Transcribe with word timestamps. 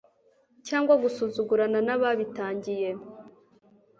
cyangwa 0.67 0.93
gusuzugurana 1.03 1.79
n'ababitangiye.. 1.87 2.89